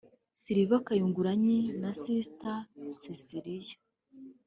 [0.41, 2.41] Sliver Kyagulanyi na St
[3.01, 3.75] Cecelia